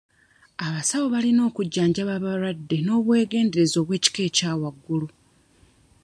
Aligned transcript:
Abasawo 0.65 1.05
balina 1.13 1.41
okujjanjaba 1.49 2.15
balwadde 2.23 2.77
n'obwegendereza 2.81 3.75
obw'ekika 3.81 4.21
ekya 4.27 4.51
waggulu. 4.61 5.07